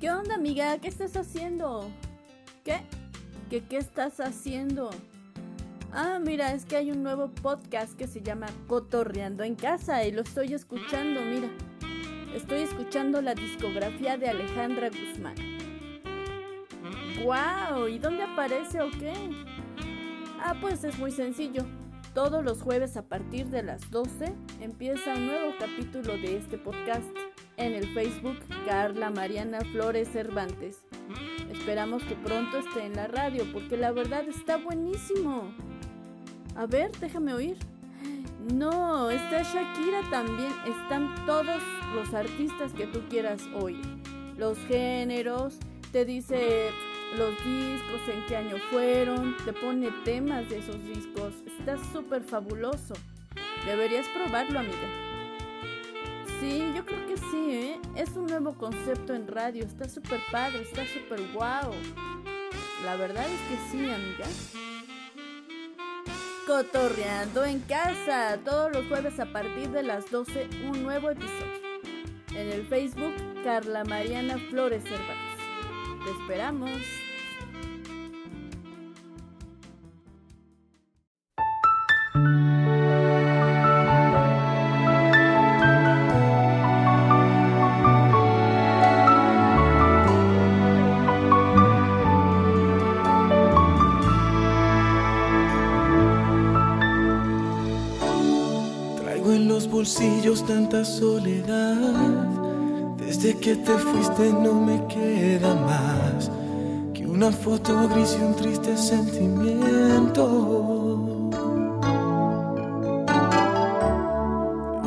[0.00, 0.76] ¿Qué onda, amiga?
[0.78, 1.88] ¿Qué estás haciendo?
[2.64, 2.80] ¿Qué?
[3.48, 4.90] ¿Qué qué estás haciendo?
[5.92, 10.10] Ah, mira, es que hay un nuevo podcast que se llama Cotorreando en casa y
[10.10, 11.48] lo estoy escuchando, mira.
[12.34, 15.36] Estoy escuchando la discografía de Alejandra Guzmán.
[17.22, 17.86] ¡Wow!
[17.86, 19.12] ¿Y dónde aparece o qué?
[20.40, 21.64] Ah, pues es muy sencillo.
[22.12, 27.06] Todos los jueves a partir de las 12 empieza un nuevo capítulo de este podcast
[27.56, 30.80] en el Facebook Carla Mariana Flores Cervantes.
[31.50, 35.54] Esperamos que pronto esté en la radio porque la verdad está buenísimo.
[36.56, 37.56] A ver, déjame oír.
[38.52, 40.52] No, está Shakira también.
[40.66, 41.62] Están todos
[41.94, 43.82] los artistas que tú quieras oír.
[44.36, 45.58] Los géneros,
[45.92, 46.70] te dice
[47.16, 51.32] los discos, en qué año fueron, te pone temas de esos discos.
[51.58, 52.94] Está súper fabuloso.
[53.64, 55.03] Deberías probarlo, amiga.
[56.44, 57.80] Sí, yo creo que sí, ¿eh?
[57.96, 59.64] Es un nuevo concepto en radio.
[59.64, 61.72] Está súper padre, está súper guau.
[62.84, 64.26] La verdad es que sí, amiga.
[66.46, 68.38] Cotorreando en casa.
[68.44, 71.62] Todos los jueves a partir de las 12, un nuevo episodio.
[72.36, 76.04] En el Facebook, Carla Mariana Flores Cervantes.
[76.04, 76.78] Te esperamos.
[100.74, 101.76] Tanta soledad.
[102.96, 106.30] Desde que te fuiste no me queda más
[106.92, 110.26] que una foto gris y un triste sentimiento.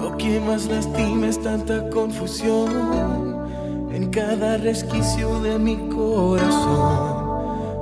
[0.02, 3.48] Lo que más lastima es tanta confusión
[3.94, 7.28] en cada resquicio de mi corazón.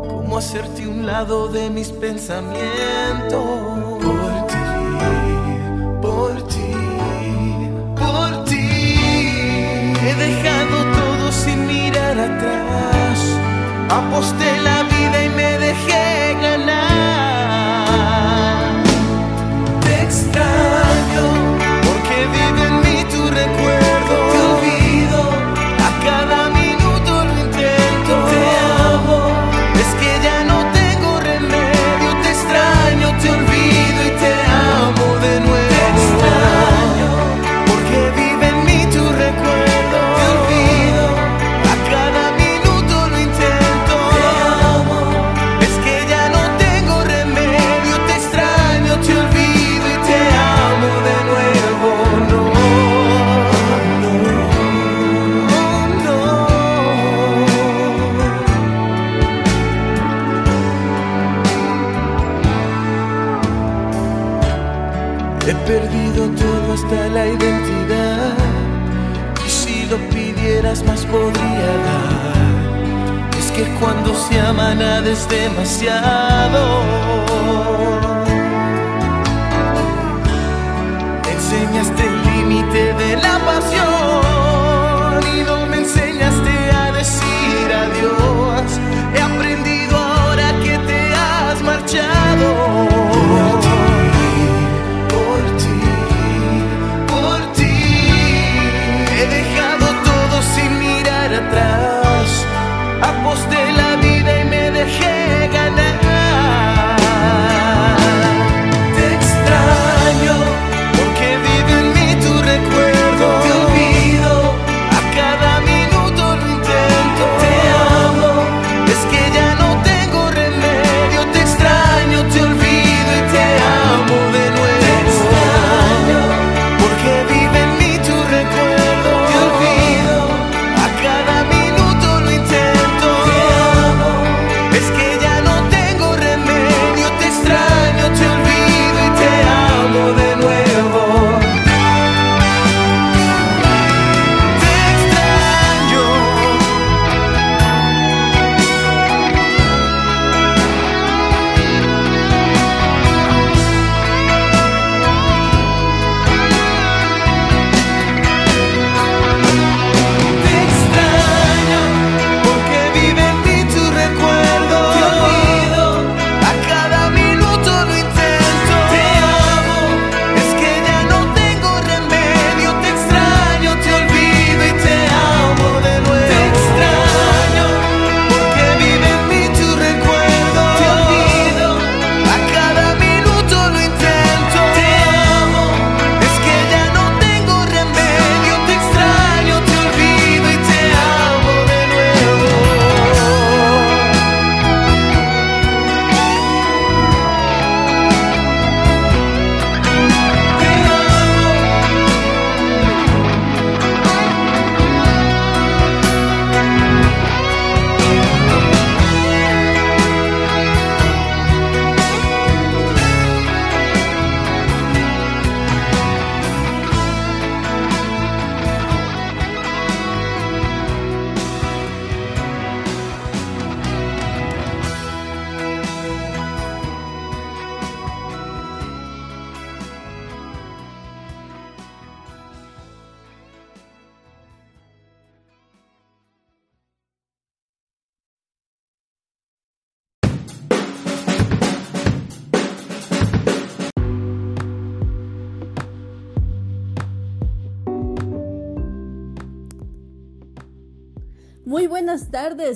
[0.10, 3.65] Cómo hacerte un lado de mis pensamientos.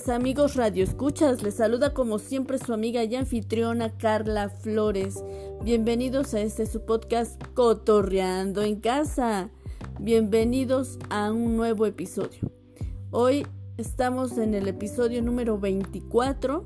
[0.09, 1.43] Amigos Radio Escuchas.
[1.43, 5.23] Les saluda como siempre su amiga y anfitriona Carla Flores.
[5.63, 9.51] Bienvenidos a este su podcast Cotorreando en Casa.
[9.99, 12.51] Bienvenidos a un nuevo episodio.
[13.11, 13.45] Hoy
[13.77, 16.65] estamos en el episodio número 24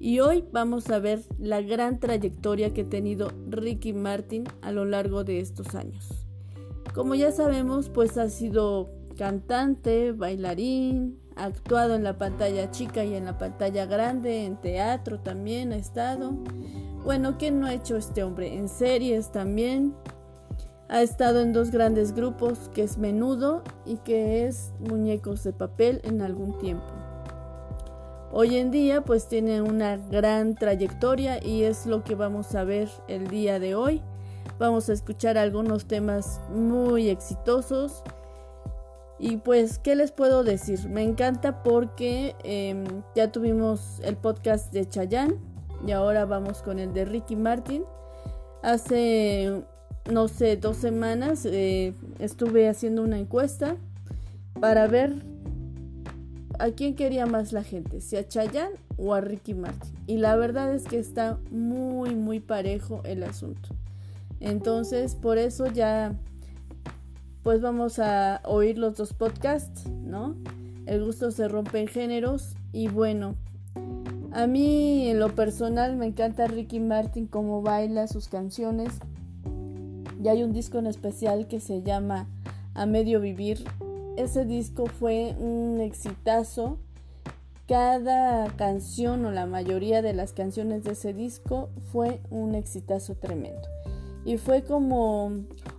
[0.00, 4.84] y hoy vamos a ver la gran trayectoria que ha tenido Ricky Martin a lo
[4.84, 6.26] largo de estos años.
[6.92, 13.14] Como ya sabemos, pues ha sido cantante, bailarín, ha actuado en la pantalla chica y
[13.14, 16.32] en la pantalla grande, en teatro también ha estado.
[17.04, 18.54] Bueno, ¿qué no ha hecho este hombre?
[18.54, 19.94] En series también.
[20.88, 26.00] Ha estado en dos grandes grupos, que es Menudo y que es Muñecos de Papel
[26.04, 26.84] en algún tiempo.
[28.30, 32.88] Hoy en día pues tiene una gran trayectoria y es lo que vamos a ver
[33.08, 34.02] el día de hoy.
[34.58, 38.02] Vamos a escuchar algunos temas muy exitosos
[39.18, 40.88] y pues, ¿qué les puedo decir?
[40.88, 42.84] Me encanta porque em,
[43.14, 45.36] ya tuvimos el podcast de Chayanne
[45.86, 47.84] y ahora vamos con el de Ricky Martin.
[48.62, 49.62] Hace,
[50.10, 53.76] no sé, dos semanas eh, estuve haciendo una encuesta
[54.60, 55.14] para ver
[56.58, 59.94] a quién quería más la gente, si a Chayanne o a Ricky Martin.
[60.06, 63.68] Y la verdad es que está muy, muy parejo el asunto.
[64.40, 66.14] Entonces, por eso ya
[67.44, 70.34] pues vamos a oír los dos podcasts, ¿no?
[70.86, 73.34] El gusto se rompe en géneros y bueno,
[74.32, 78.94] a mí en lo personal me encanta Ricky Martin cómo baila sus canciones.
[80.22, 82.26] Y hay un disco en especial que se llama
[82.72, 83.62] A Medio Vivir.
[84.16, 86.78] Ese disco fue un exitazo.
[87.68, 93.68] Cada canción o la mayoría de las canciones de ese disco fue un exitazo tremendo.
[94.24, 95.30] Y fue como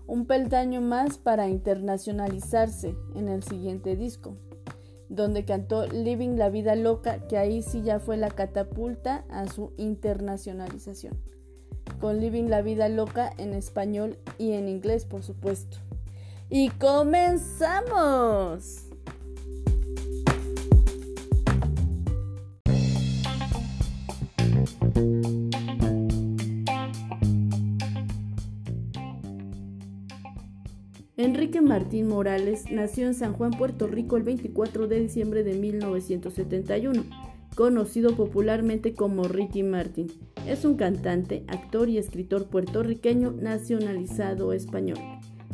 [0.07, 4.37] un peldaño más para internacionalizarse en el siguiente disco,
[5.09, 9.71] donde cantó Living la Vida Loca, que ahí sí ya fue la catapulta a su
[9.77, 11.17] internacionalización,
[11.99, 15.77] con Living la Vida Loca en español y en inglés, por supuesto.
[16.49, 17.65] ¡Y comenzamos!
[31.17, 37.05] Enrique Martín Morales nació en San Juan, Puerto Rico, el 24 de diciembre de 1971,
[37.55, 40.11] conocido popularmente como Ricky Martin.
[40.45, 44.97] Es un cantante, actor y escritor puertorriqueño nacionalizado español.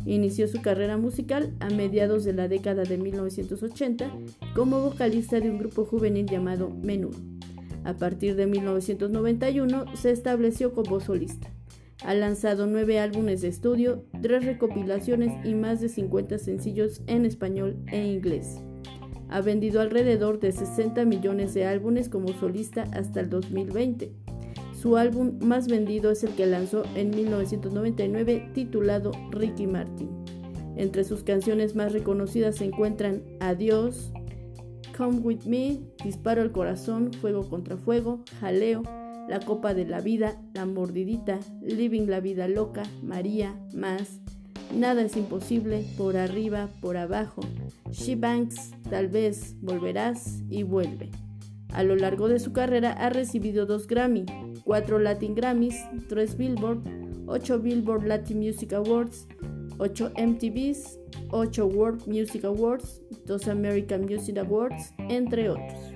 [0.04, 4.10] Inició su carrera musical a mediados de la década de 1980
[4.56, 7.20] como vocalista de un grupo juvenil llamado Menudo.
[7.84, 11.51] A partir de 1991 se estableció como solista.
[12.04, 17.76] Ha lanzado nueve álbumes de estudio, tres recopilaciones y más de 50 sencillos en español
[17.92, 18.58] e inglés.
[19.28, 24.12] Ha vendido alrededor de 60 millones de álbumes como solista hasta el 2020.
[24.74, 30.10] Su álbum más vendido es el que lanzó en 1999 titulado Ricky Martin.
[30.76, 34.12] Entre sus canciones más reconocidas se encuentran Adiós,
[34.96, 38.82] Come With Me, Disparo al Corazón, Fuego contra Fuego, Jaleo,
[39.28, 44.20] la Copa de la Vida, La Mordidita, Living la Vida Loca, María, Más,
[44.74, 47.42] Nada es imposible, Por arriba, por abajo,
[47.90, 51.10] She Banks, Tal vez, Volverás y Vuelve.
[51.72, 54.26] A lo largo de su carrera ha recibido dos Grammy,
[54.64, 55.76] cuatro Latin Grammys,
[56.08, 56.82] tres Billboard,
[57.26, 59.26] ocho Billboard Latin Music Awards,
[59.78, 60.98] ocho MTVs,
[61.30, 65.92] ocho World Music Awards, dos American Music Awards, entre otros.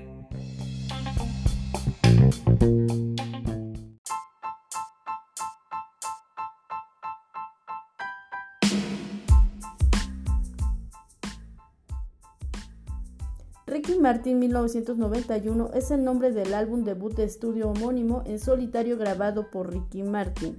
[14.06, 19.72] Martin 1991 es el nombre del álbum debut de estudio homónimo en solitario grabado por
[19.72, 20.56] Ricky Martin,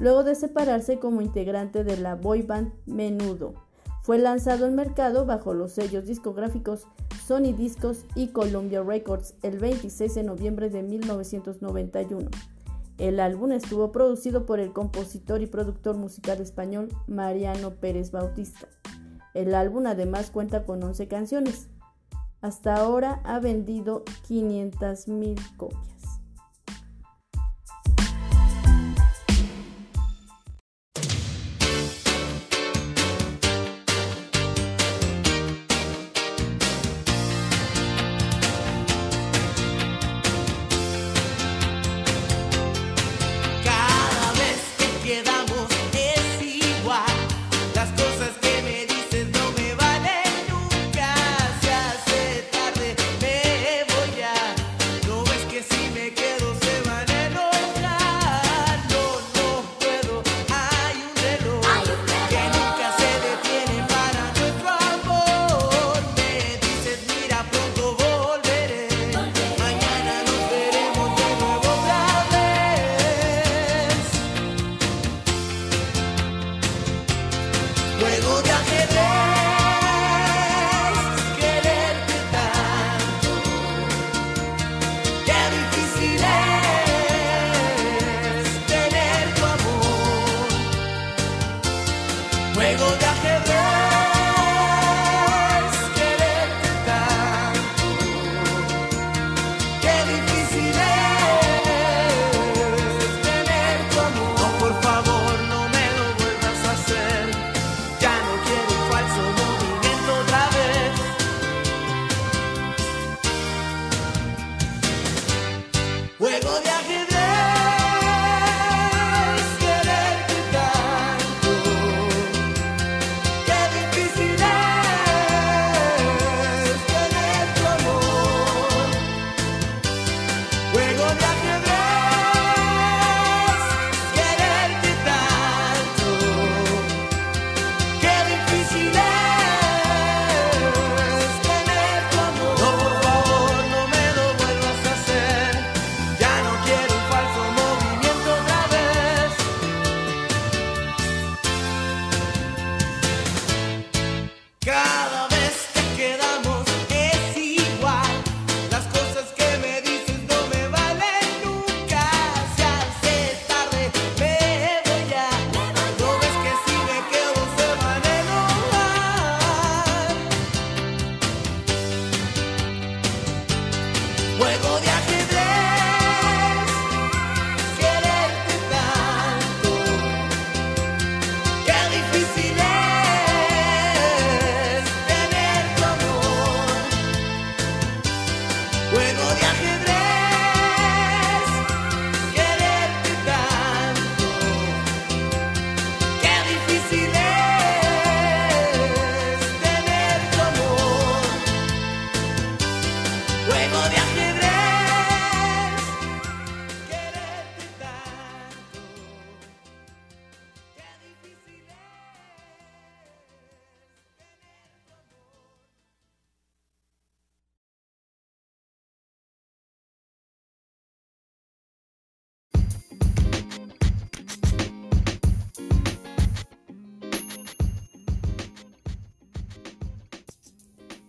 [0.00, 3.54] luego de separarse como integrante de la boy band Menudo.
[4.02, 6.88] Fue lanzado al mercado bajo los sellos discográficos
[7.24, 12.28] Sony Discos y Columbia Records el 26 de noviembre de 1991.
[12.98, 18.66] El álbum estuvo producido por el compositor y productor musical español Mariano Pérez Bautista.
[19.34, 21.68] El álbum además cuenta con 11 canciones,
[22.40, 26.17] hasta ahora ha vendido 500.000 copias.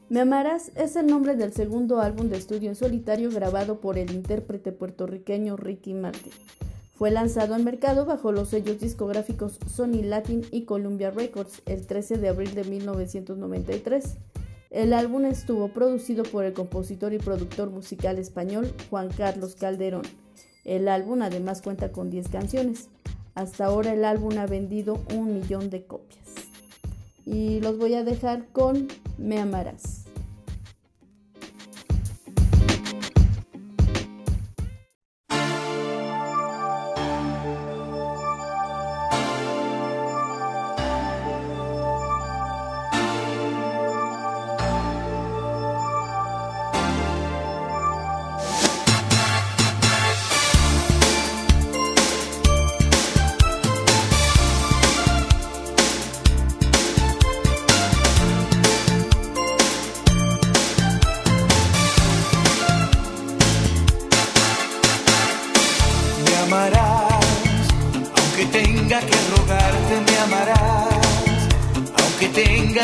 [0.10, 4.10] Me amarás es el nombre del segundo álbum de estudio en solitario grabado por el
[4.10, 6.32] intérprete puertorriqueño Ricky Martin.
[6.96, 12.18] Fue lanzado al mercado bajo los sellos discográficos Sony Latin y Columbia Records el 13
[12.18, 14.18] de abril de 1993.
[14.72, 20.08] El álbum estuvo producido por el compositor y productor musical español Juan Carlos Calderón.
[20.66, 22.90] El álbum además cuenta con 10 canciones.
[23.36, 26.26] Hasta ahora el álbum ha vendido un millón de copias.
[27.26, 28.88] Y los voy a dejar con
[29.20, 29.99] Me Amarás.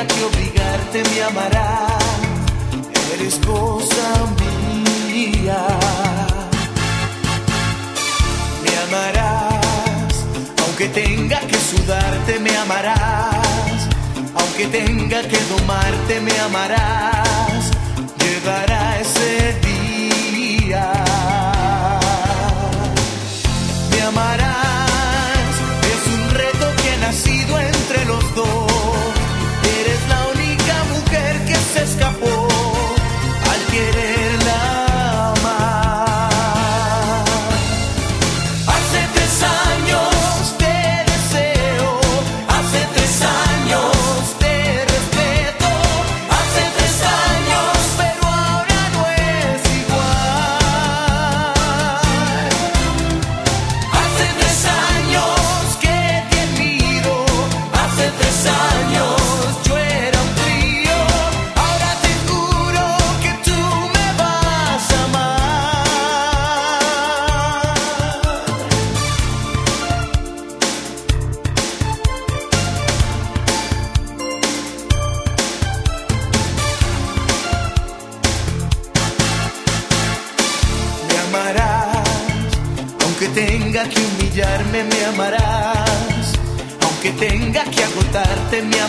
[0.03, 1.93] Que obligarte, me amarás.
[3.13, 4.07] Eres cosa
[5.07, 5.65] mía.
[8.63, 10.15] Me amarás,
[10.65, 13.87] aunque tenga que sudarte, me amarás.
[14.35, 17.71] Aunque tenga que domarte, me amarás.
[18.19, 20.91] Llegará ese día.
[23.91, 25.51] Me amarás,
[25.93, 28.74] es un reto que ha nacido entre los dos.
[32.25, 32.95] Escapó
[33.51, 34.14] al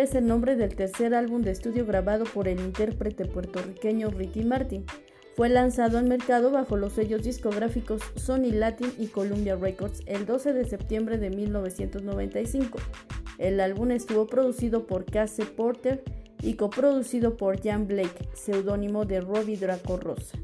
[0.00, 4.86] Es el nombre del tercer álbum de estudio grabado por el intérprete puertorriqueño Ricky Martin.
[5.36, 10.54] Fue lanzado al mercado bajo los sellos discográficos Sony Latin y Columbia Records el 12
[10.54, 12.78] de septiembre de 1995.
[13.36, 16.02] El álbum estuvo producido por Case Porter
[16.40, 20.38] y coproducido por Jan Blake, seudónimo de Robbie Draco Rosa.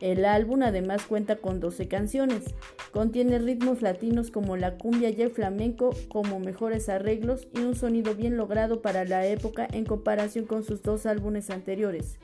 [0.00, 2.54] El álbum además cuenta con 12 canciones.
[2.90, 8.14] Contiene ritmos latinos como la cumbia y el flamenco como mejores arreglos y un sonido
[8.14, 12.18] bien logrado para la época en comparación con sus dos álbumes anteriores,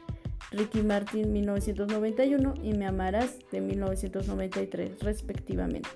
[0.51, 5.89] Ricky Martin 1991 y Me Amarás de 1993 respectivamente.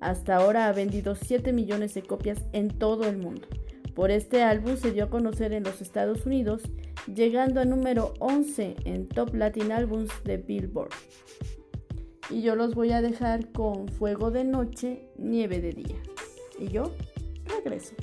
[0.00, 3.46] Hasta ahora ha vendido 7 millones de copias en todo el mundo.
[4.00, 6.62] Por este álbum se dio a conocer en los Estados Unidos,
[7.14, 10.88] llegando a número 11 en Top Latin Albums de Billboard.
[12.30, 16.00] Y yo los voy a dejar con Fuego de Noche, Nieve de Día.
[16.58, 16.92] Y yo
[17.44, 17.94] regreso.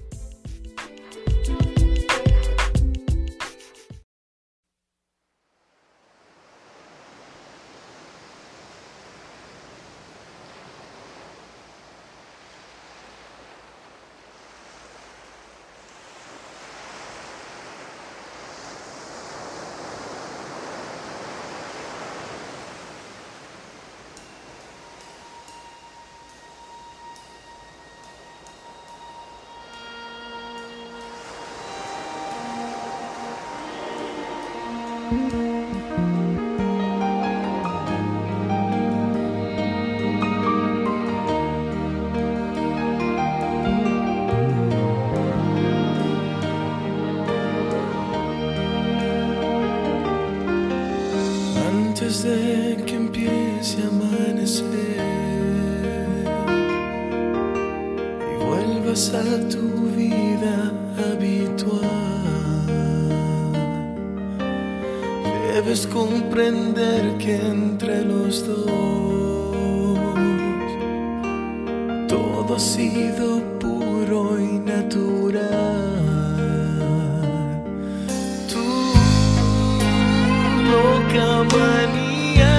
[81.17, 82.56] Loca manía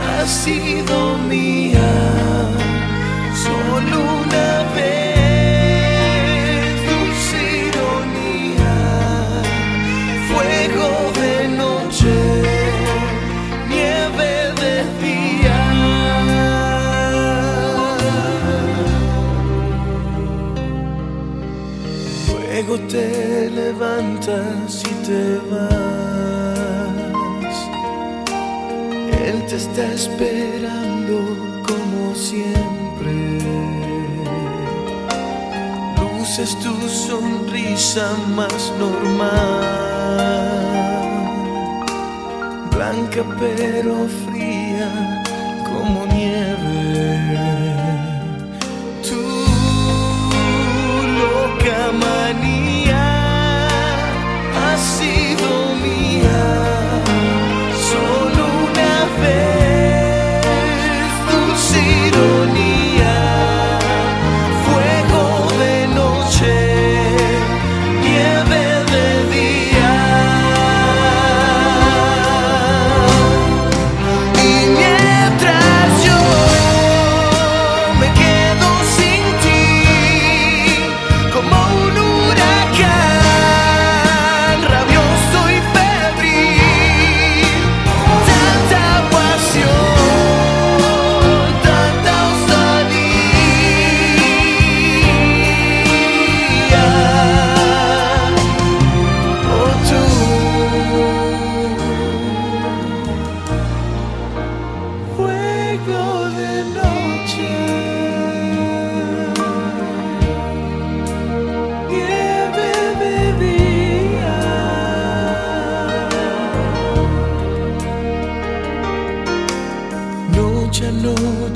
[0.00, 1.90] ha sido mía
[3.44, 5.14] solo una vez.
[6.88, 8.74] Dulce ironía,
[10.28, 10.88] fuego
[11.20, 12.14] de noche,
[13.68, 15.60] nieve de día.
[22.28, 23.06] Luego te
[23.50, 25.20] levantas y te
[25.50, 25.81] vas.
[29.52, 31.18] Te está esperando
[31.68, 33.38] como siempre.
[36.00, 39.60] Luces tu sonrisa más normal.
[42.70, 45.22] Blanca pero fría
[45.66, 47.71] como nieve.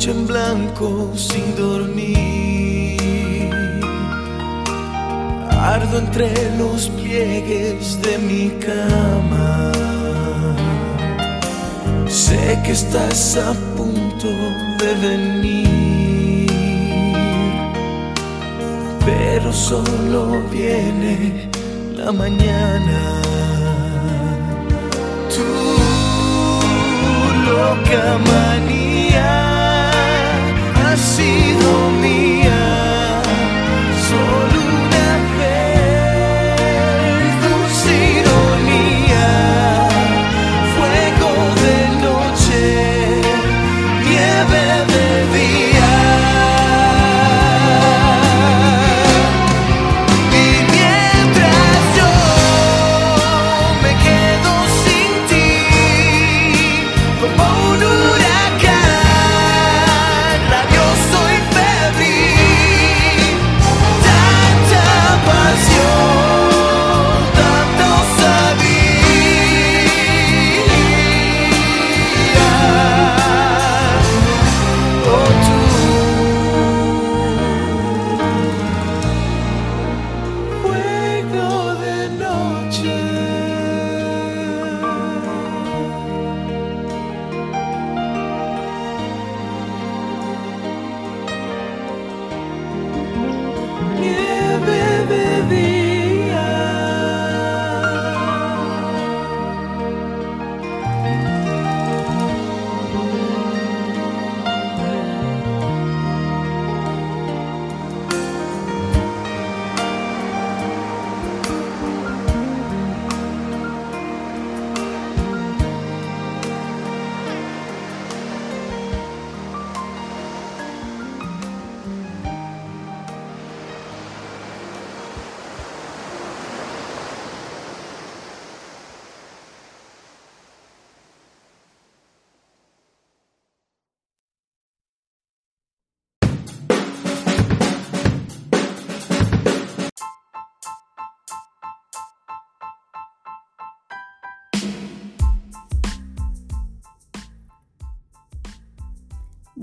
[0.09, 2.97] En blanco sin dormir.
[5.51, 9.73] Ardo entre los pliegues de mi cama.
[12.09, 14.29] Sé que estás a punto
[14.81, 16.47] de venir,
[19.05, 21.51] pero solo viene
[21.97, 23.01] la mañana.
[25.35, 25.45] Tu
[27.51, 29.46] loca manía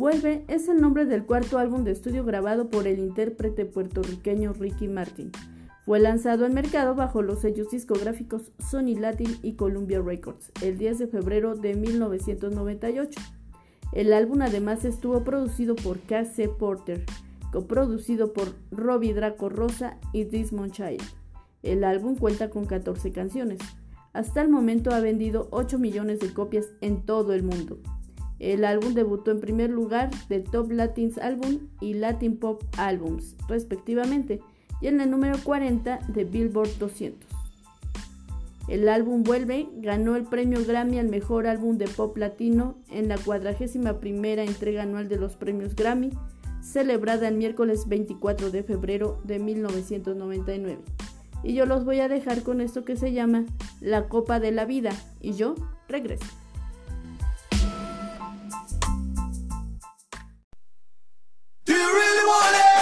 [0.04, 4.90] Vuelve es el nombre del cuarto álbum de estudio grabado por el intérprete puertorriqueño Ricky
[4.90, 5.32] Martin.
[5.86, 11.00] Fue lanzado al mercado bajo los sellos discográficos Sony Latin y Columbia Records el 10
[11.00, 13.18] de febrero de 1998.
[13.94, 16.50] El álbum además estuvo producido por K.C.
[16.50, 17.06] Porter,
[17.54, 21.02] coproducido por Robbie Draco Rosa y Desmond Child.
[21.62, 23.60] El álbum cuenta con 14 canciones.
[24.12, 27.80] Hasta el momento ha vendido 8 millones de copias en todo el mundo.
[28.44, 34.42] El álbum debutó en primer lugar de Top Latins Album y Latin Pop Albums, respectivamente,
[34.82, 37.30] y en el número 40 de Billboard 200.
[38.68, 43.18] El álbum Vuelve ganó el premio Grammy al mejor álbum de pop latino en la
[43.18, 46.10] 41 primera entrega anual de los premios Grammy,
[46.62, 50.82] celebrada el miércoles 24 de febrero de 1999.
[51.44, 53.46] Y yo los voy a dejar con esto que se llama
[53.80, 55.56] La Copa de la Vida, y yo
[55.88, 56.43] regreso.
[62.26, 62.73] want it.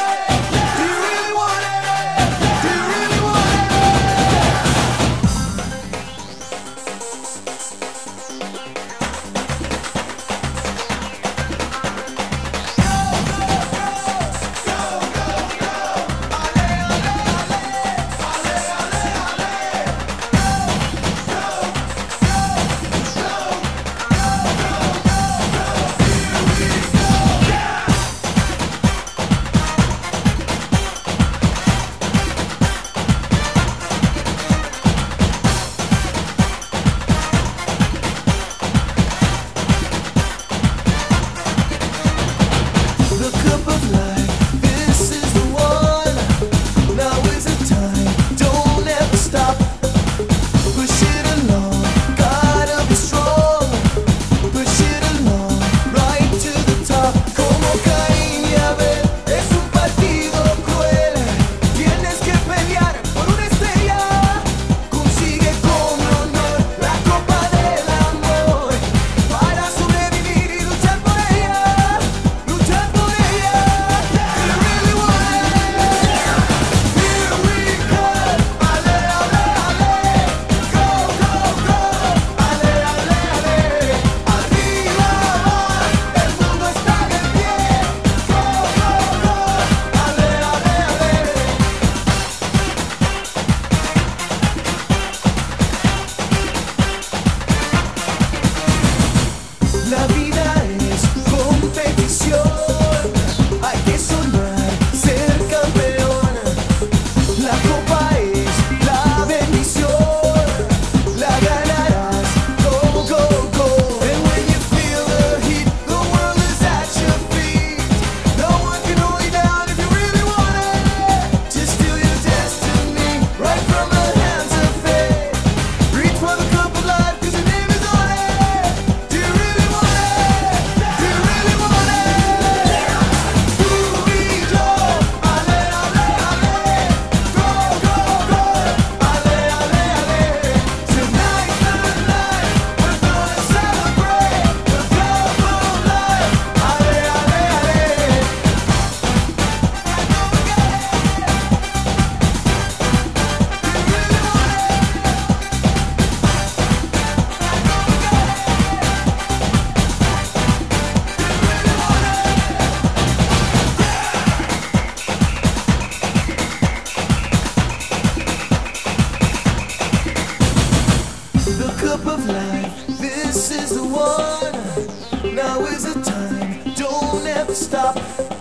[177.94, 178.41] Tchau.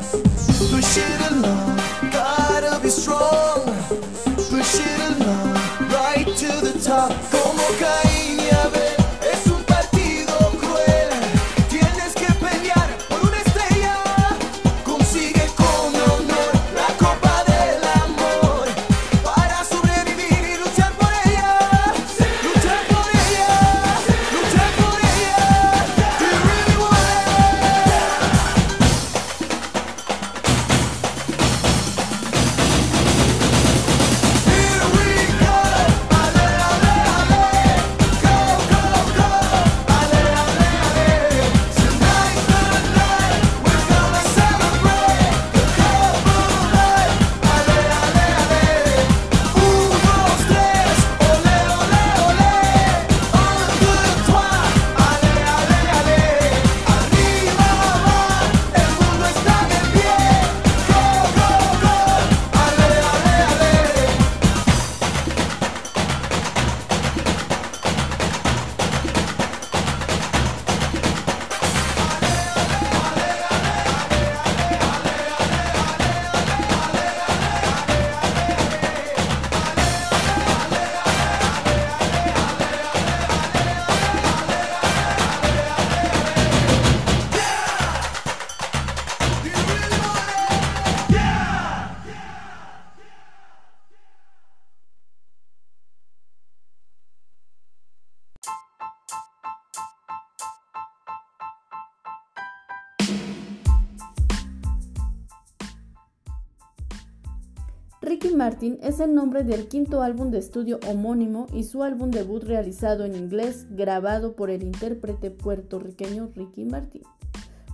[109.00, 113.66] El nombre del quinto álbum de estudio homónimo y su álbum debut realizado en inglés,
[113.70, 117.02] grabado por el intérprete puertorriqueño Ricky Martin.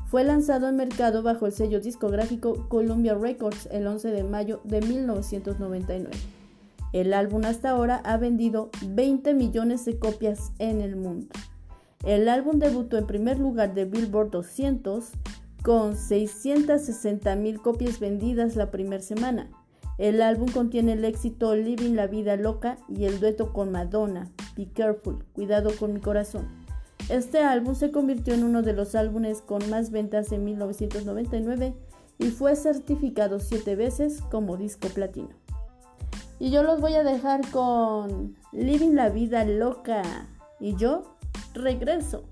[0.07, 4.81] Fue lanzado en mercado bajo el sello discográfico Columbia Records el 11 de mayo de
[4.81, 6.11] 1999.
[6.93, 11.29] El álbum hasta ahora ha vendido 20 millones de copias en el mundo.
[12.05, 15.11] El álbum debutó en primer lugar de Billboard 200
[15.63, 19.51] con 660 mil copias vendidas la primera semana.
[19.99, 24.69] El álbum contiene el éxito Living la Vida Loca y el dueto con Madonna, Be
[24.73, 26.49] Careful, Cuidado con mi corazón.
[27.09, 31.75] Este álbum se convirtió en uno de los álbumes con más ventas en 1999
[32.19, 35.31] y fue certificado siete veces como disco platino.
[36.39, 40.03] Y yo los voy a dejar con Living la Vida Loca.
[40.61, 41.17] Y yo
[41.55, 42.25] regreso.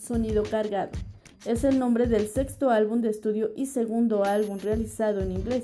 [0.00, 0.90] Sonido Cargado,
[1.46, 5.62] es el nombre del sexto álbum de estudio y segundo álbum realizado en inglés,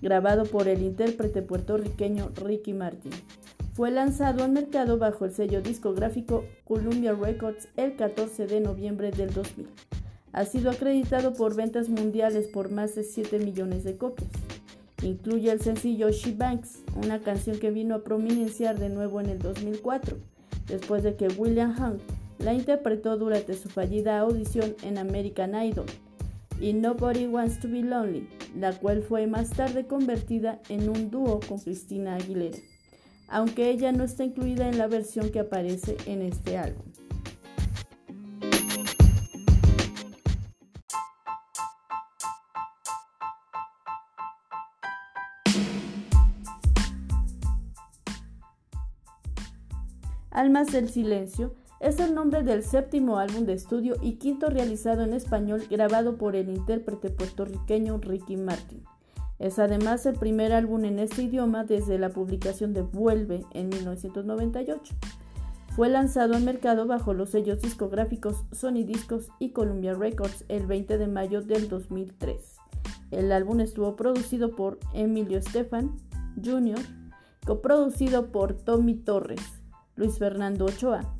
[0.00, 3.12] grabado por el intérprete puertorriqueño Ricky Martin.
[3.74, 9.34] Fue lanzado al mercado bajo el sello discográfico Columbia Records el 14 de noviembre del
[9.34, 9.68] 2000.
[10.32, 14.30] Ha sido acreditado por ventas mundiales por más de 7 millones de copias.
[15.02, 19.40] Incluye el sencillo She Banks, una canción que vino a prominenciar de nuevo en el
[19.40, 20.16] 2004
[20.68, 22.00] después de que William Hung
[22.38, 25.86] la interpretó durante su fallida audición en American Idol,
[26.60, 28.28] y Nobody Wants to Be Lonely,
[28.58, 32.58] la cual fue más tarde convertida en un dúo con Christina Aguilera,
[33.28, 36.84] aunque ella no está incluida en la versión que aparece en este álbum.
[50.30, 55.12] Almas del Silencio es el nombre del séptimo álbum de estudio y quinto realizado en
[55.12, 58.82] español grabado por el intérprete puertorriqueño Ricky Martin.
[59.38, 64.94] Es además el primer álbum en este idioma desde la publicación de Vuelve en 1998.
[65.74, 70.96] Fue lanzado al mercado bajo los sellos discográficos Sony Discos y Columbia Records el 20
[70.96, 72.56] de mayo del 2003.
[73.10, 75.94] El álbum estuvo producido por Emilio Estefan
[76.42, 76.80] Jr.,
[77.44, 79.42] coproducido por Tommy Torres,
[79.96, 81.15] Luis Fernando Ochoa,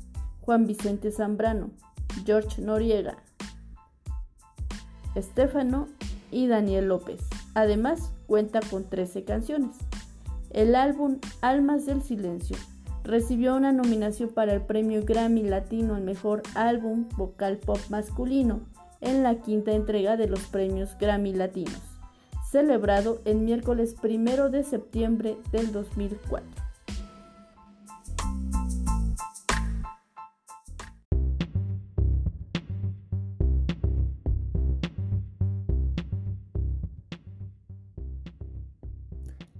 [0.47, 1.71] Juan Vicente Zambrano,
[2.25, 3.17] George Noriega,
[5.13, 5.89] Estefano
[6.31, 7.19] y Daniel López.
[7.53, 9.75] Además, cuenta con 13 canciones.
[10.51, 12.55] El álbum Almas del Silencio
[13.03, 18.61] recibió una nominación para el premio Grammy Latino al mejor álbum vocal pop masculino
[19.01, 21.81] en la quinta entrega de los premios Grammy Latinos,
[22.49, 26.66] celebrado el miércoles 1 de septiembre del 2004.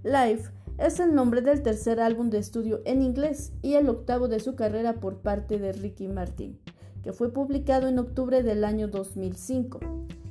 [0.08, 4.40] Life es el nombre del tercer álbum de estudio en inglés y el octavo de
[4.40, 6.58] su carrera por parte de Ricky Martin,
[7.02, 9.80] que fue publicado en octubre del año 2005.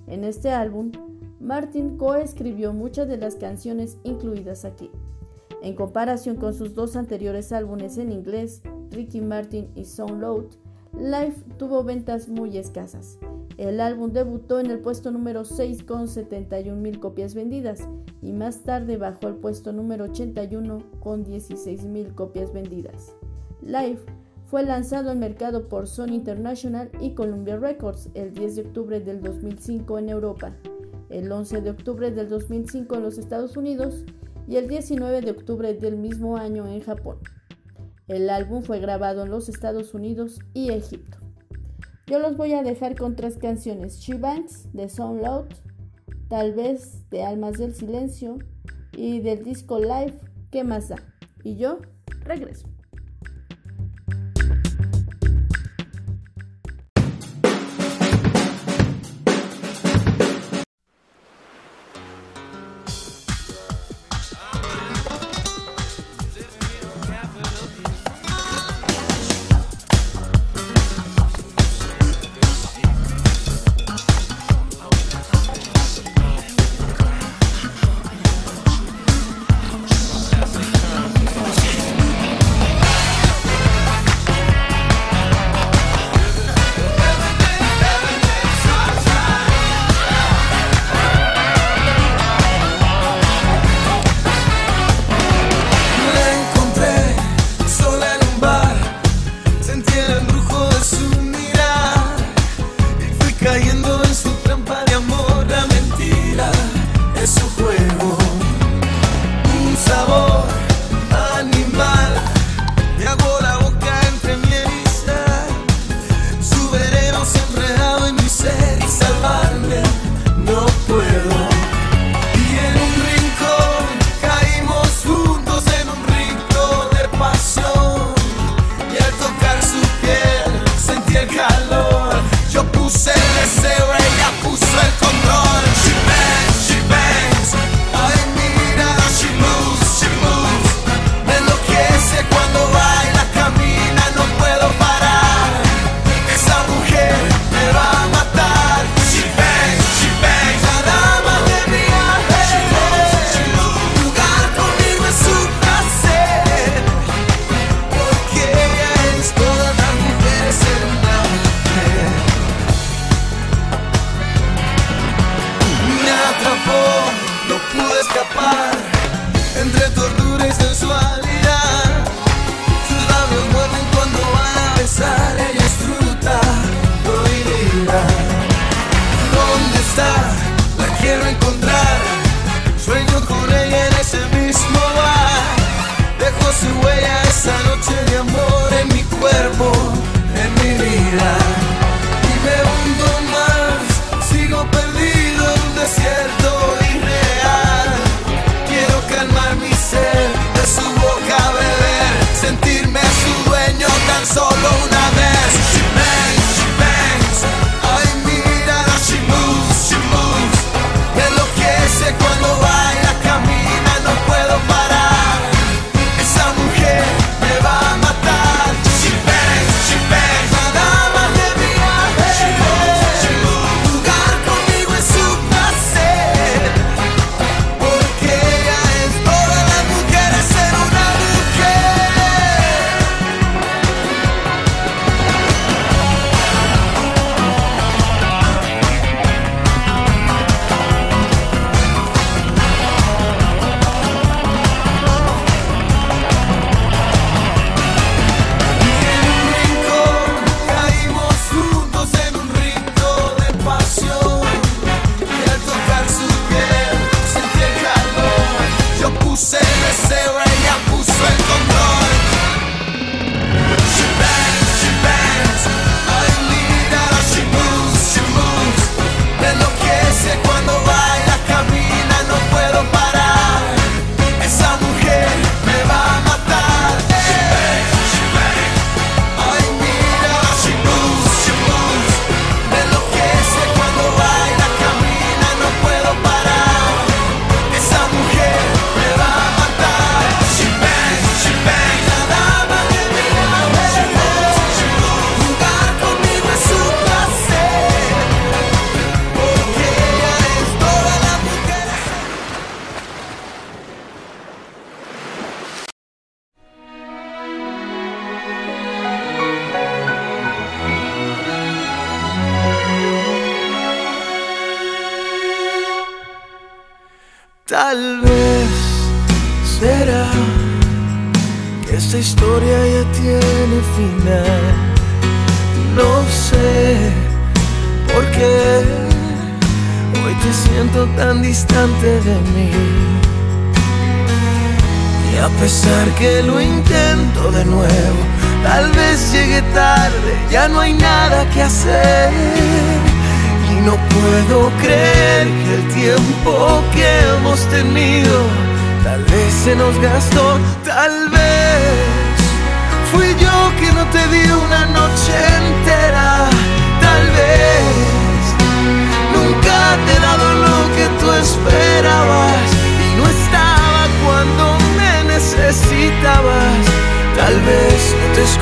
[0.08, 0.92] En este álbum,
[1.40, 4.90] Martin coescribió muchas de las canciones incluidas aquí.
[5.62, 10.46] En comparación con sus dos anteriores álbumes en inglés, Ricky Martin y Load,
[10.98, 13.20] Life tuvo ventas muy escasas.
[13.58, 17.88] El álbum debutó en el puesto número 6 con 71 mil copias vendidas
[18.22, 23.16] y más tarde bajó al puesto número 81 con 16 mil copias vendidas.
[23.64, 24.00] Live
[24.46, 29.22] fue lanzado al mercado por Sony International y Columbia Records el 10 de octubre del
[29.24, 30.56] 2005 en Europa,
[31.10, 34.06] el 11 de octubre del 2005 en los Estados Unidos
[34.48, 37.18] y el 19 de octubre del mismo año en Japón.
[38.08, 41.27] El álbum fue grabado en los Estados Unidos y Egipto.
[42.08, 45.22] Yo los voy a dejar con tres canciones: She Banks de Sound
[46.30, 48.38] tal vez de Almas del Silencio
[48.94, 50.18] y del disco Live,
[50.50, 50.96] ¿qué más da?
[51.44, 51.80] Y yo
[52.24, 52.70] regreso.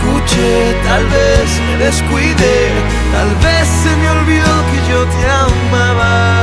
[0.06, 2.72] escuché, tal vez me descuidé,
[3.12, 6.36] tal vez se me olvidó que yo te amaba.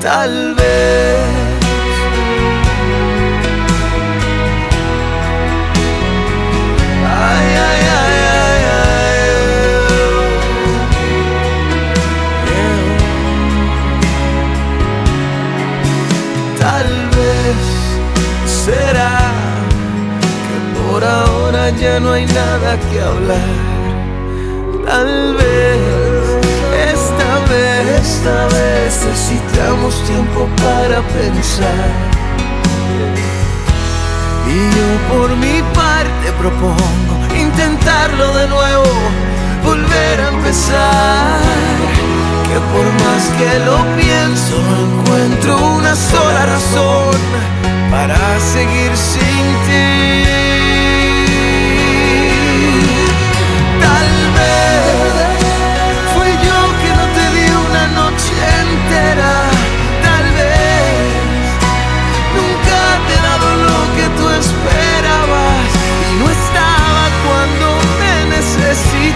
[0.00, 1.09] Tal vez.
[21.80, 23.40] ya no hay nada que hablar.
[24.86, 25.78] Tal vez,
[26.92, 31.88] esta vez, esta vez necesitamos tiempo para pensar.
[34.46, 38.92] Y yo por mi parte propongo intentarlo de nuevo,
[39.64, 41.40] volver a empezar.
[42.48, 47.16] Que por más que lo pienso, no encuentro una sola razón
[47.90, 48.18] para
[48.52, 50.49] seguir sin ti.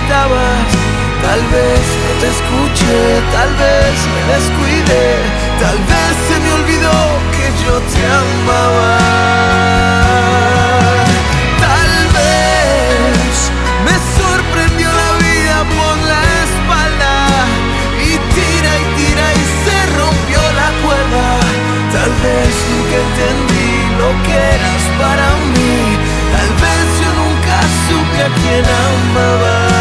[0.07, 5.07] Tal vez no te escuché, tal vez me descuidé,
[5.59, 6.97] tal vez se me olvidó
[7.33, 8.99] que yo te amaba.
[11.59, 13.35] Tal vez
[13.87, 17.15] me sorprendió la vida por la espalda
[17.99, 21.29] y tira y tira y se rompió la cuerda.
[21.97, 25.77] Tal vez nunca entendí lo que eras para mí,
[26.35, 27.57] tal vez yo nunca
[27.89, 29.74] supe a quién amaba.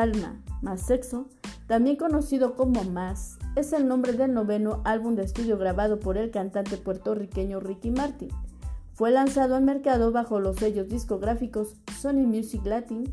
[0.00, 1.28] Alma, más sexo,
[1.66, 6.30] también conocido como Más, es el nombre del noveno álbum de estudio grabado por el
[6.30, 8.30] cantante puertorriqueño Ricky Martin.
[8.94, 13.04] Fue lanzado al mercado bajo los sellos discográficos Sony Music Latin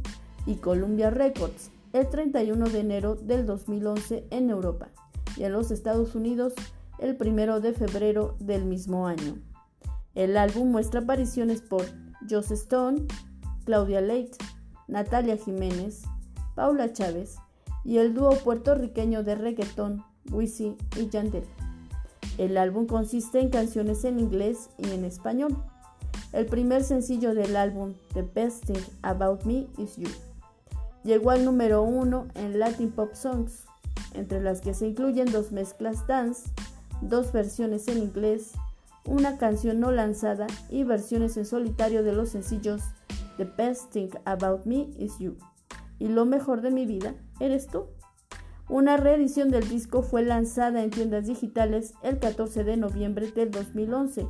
[0.45, 4.89] y Columbia Records el 31 de enero del 2011 en Europa
[5.35, 6.53] y en los Estados Unidos
[6.99, 9.38] el 1 de febrero del mismo año.
[10.15, 11.85] El álbum muestra apariciones por
[12.29, 13.05] Joss Stone,
[13.65, 14.35] Claudia Leight,
[14.88, 16.03] Natalia Jiménez,
[16.58, 17.36] Paula Chávez
[17.86, 21.43] y el dúo puertorriqueño de reggaetón Wisin y Yandel.
[22.39, 25.55] El álbum consiste en canciones en inglés y en español.
[26.34, 30.10] El primer sencillo del álbum, The Best Thing About Me Is You,
[31.03, 33.66] llegó al número uno en Latin Pop Songs,
[34.16, 36.49] entre las que se incluyen dos mezclas dance,
[37.01, 38.53] dos versiones en inglés,
[39.05, 42.82] una canción no lanzada y versiones en solitario de los sencillos
[43.38, 45.38] The Best Thing About Me Is You
[45.99, 47.85] y Lo mejor de mi vida eres tú.
[48.69, 54.27] Una reedición del disco fue lanzada en tiendas digitales el 14 de noviembre del 2011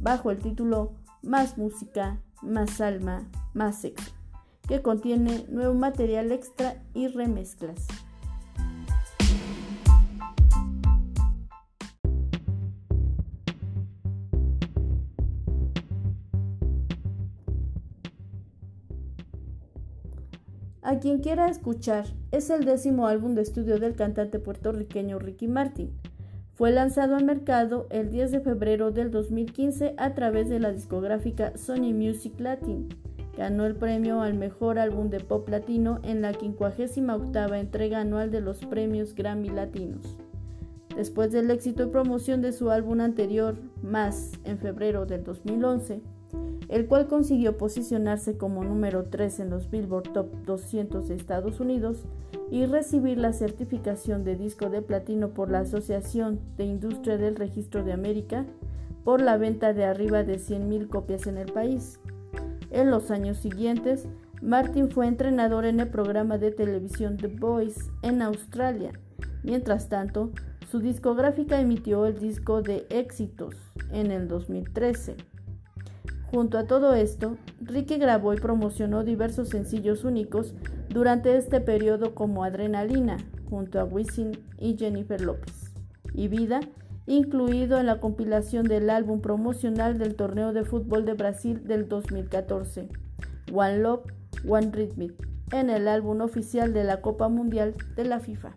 [0.00, 0.92] bajo el título
[1.22, 4.12] Más música, más alma, más sexo,
[4.66, 7.86] que contiene nuevo material extra y remezclas.
[20.90, 25.92] A quien quiera escuchar es el décimo álbum de estudio del cantante puertorriqueño Ricky Martin.
[26.54, 31.56] Fue lanzado al mercado el 10 de febrero del 2015 a través de la discográfica
[31.56, 32.88] Sony Music Latin.
[33.36, 38.40] Ganó el premio al mejor álbum de pop latino en la 58 entrega anual de
[38.40, 40.18] los premios Grammy Latinos.
[40.96, 46.02] Después del éxito y promoción de su álbum anterior, Más, en febrero del 2011,
[46.70, 52.04] el cual consiguió posicionarse como número 3 en los Billboard Top 200 de Estados Unidos
[52.48, 57.82] y recibir la certificación de disco de platino por la Asociación de Industria del Registro
[57.82, 58.46] de América
[59.04, 61.98] por la venta de arriba de 100.000 copias en el país.
[62.70, 64.06] En los años siguientes,
[64.40, 68.92] Martin fue entrenador en el programa de televisión The Voice en Australia.
[69.42, 70.30] Mientras tanto,
[70.70, 73.56] su discográfica emitió el disco de éxitos
[73.90, 75.16] en el 2013.
[76.30, 80.54] Junto a todo esto, Ricky grabó y promocionó diversos sencillos únicos
[80.88, 83.16] durante este periodo como Adrenalina,
[83.48, 85.72] junto a Wisin y Jennifer López.
[86.14, 86.60] y vida,
[87.06, 92.88] incluido en la compilación del álbum promocional del torneo de fútbol de Brasil del 2014,
[93.52, 94.02] One Love,
[94.48, 95.14] One Rhythm,
[95.52, 98.56] en el álbum oficial de la Copa Mundial de la FIFA.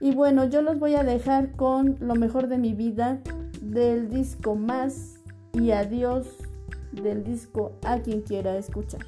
[0.00, 3.20] Y bueno, yo los voy a dejar con lo mejor de mi vida
[3.60, 5.17] del disco Más
[5.52, 6.26] y Adiós
[6.92, 9.04] del disco A quien quiera escuchar.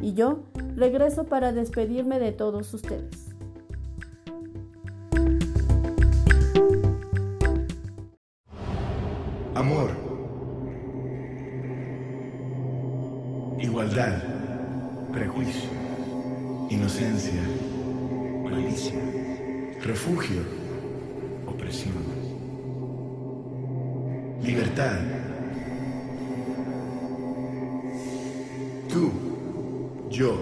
[0.00, 0.40] Y yo
[0.76, 3.28] regreso para despedirme de todos ustedes.
[9.54, 9.90] Amor.
[13.60, 14.22] Igualdad.
[15.12, 15.70] Prejuicio.
[16.68, 17.42] Inocencia.
[18.42, 18.98] Malicia.
[19.82, 20.42] Refugio.
[21.46, 21.94] Opresión.
[24.42, 25.21] Libertad.
[28.92, 29.10] Tú.
[30.10, 30.34] Yo.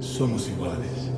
[0.00, 1.10] Somos iguales.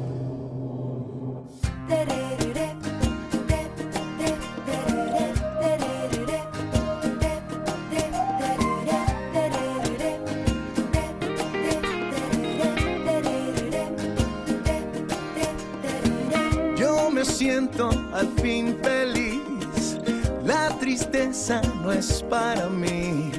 [16.76, 19.98] Yo me siento al fin feliz.
[20.44, 23.30] La tristeza no es para mí.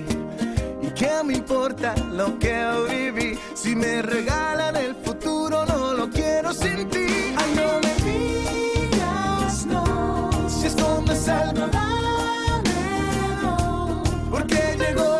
[1.00, 3.39] ¿Y qué me importa lo que viví?
[3.54, 7.08] Si me regalan el futuro, no lo quiero sin ti.
[7.38, 10.50] Ay, no me digas no.
[10.50, 13.54] Si esto me salva, dámelo.
[14.30, 15.18] Porque llegó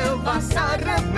[0.00, 1.15] jamás te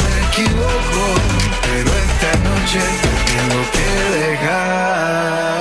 [0.00, 1.02] me equivoco,
[1.62, 3.88] pero esta noche te tengo que
[4.18, 5.51] dejar.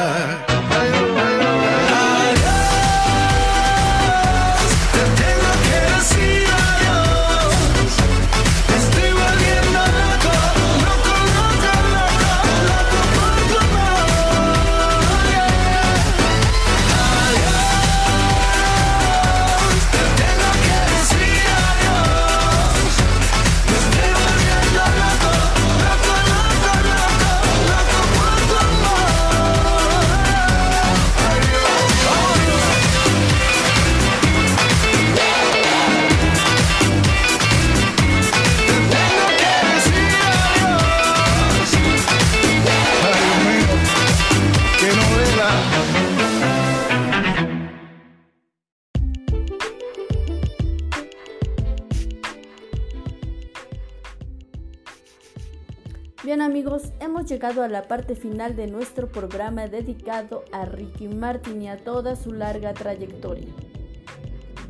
[57.22, 61.78] hemos llegado a la parte final de nuestro programa dedicado a Ricky Martin y a
[61.78, 63.48] toda su larga trayectoria.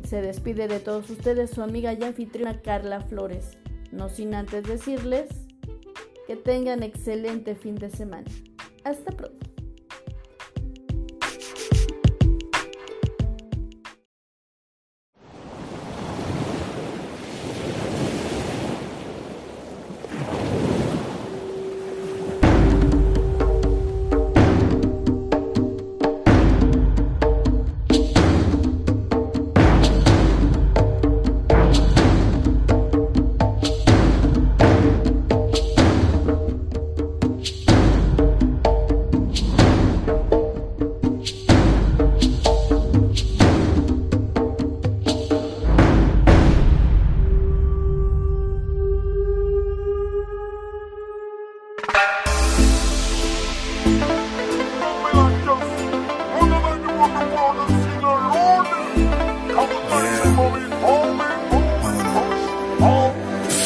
[0.06, 3.56] Se despide de todos ustedes su amiga y anfitriona Carla Flores,
[3.90, 5.30] no sin antes decirles
[6.26, 8.30] que tengan excelente fin de semana.
[8.84, 9.51] Hasta pronto.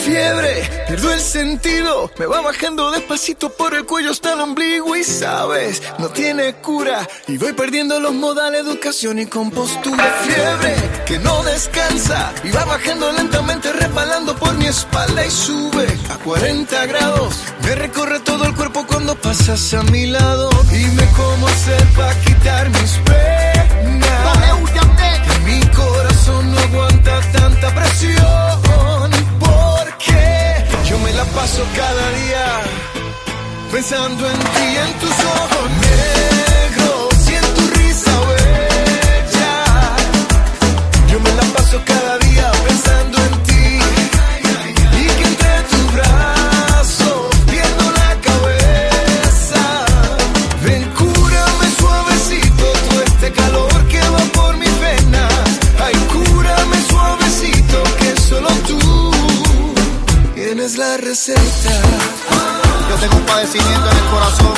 [0.05, 5.03] Fiebre, Pierdo el sentido, me va bajando despacito por el cuello hasta el ombligo y
[5.03, 7.09] sabes, no tiene cura.
[7.27, 10.05] Y voy perdiendo los modales, educación y compostura.
[10.23, 16.19] Fiebre que no descansa y va bajando lentamente, resbalando por mi espalda y sube a
[16.19, 17.35] 40 grados.
[17.65, 22.15] Me recorre todo el cuerpo cuando pasas a mi lado y me como hacer para
[22.21, 23.56] quitar mis.
[25.47, 29.11] Mi corazón no aguanta tanta presión.
[29.39, 32.47] Porque yo me la paso cada día
[33.73, 39.55] pensando en ti, en tus ojos negros y en tu risa bella.
[41.11, 42.26] Yo me la paso cada día
[61.07, 61.71] receta.
[62.89, 64.55] Yo tengo un padecimiento en el corazón.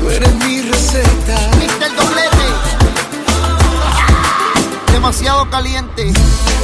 [0.00, 1.36] Tú eres mi receta.
[1.86, 2.46] el doblete.
[4.92, 6.12] Demasiado caliente.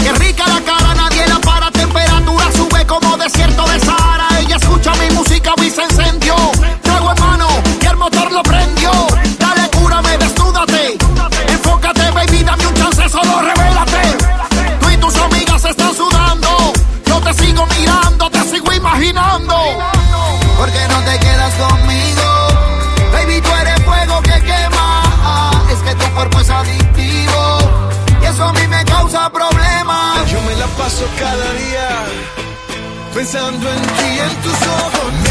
[0.03, 1.71] Qué rica la cara, nadie la para.
[1.71, 4.29] Temperatura sube como desierto de Sahara.
[4.39, 6.35] Ella escucha mi música y se encendió.
[33.21, 35.30] Pensando en ti, en tus ojos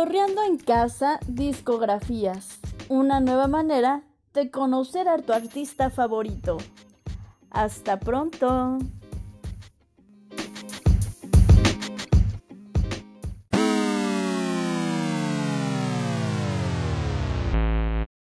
[0.00, 2.58] Cotorreando en casa, discografías.
[2.88, 4.02] Una nueva manera
[4.32, 6.56] de conocer a tu artista favorito.
[7.50, 8.78] Hasta pronto.